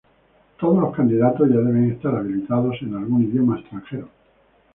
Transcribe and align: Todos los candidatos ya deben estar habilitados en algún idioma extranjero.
Todos 0.59 0.79
los 0.81 0.95
candidatos 0.95 1.47
ya 1.47 1.57
deben 1.59 1.91
estar 1.91 2.15
habilitados 2.15 2.75
en 2.81 2.95
algún 2.95 3.21
idioma 3.21 3.59
extranjero. 3.59 4.09